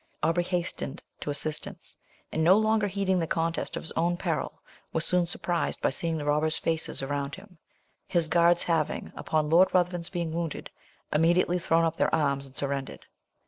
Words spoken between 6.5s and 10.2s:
faces around him his guards having, upon Lord Ruthven's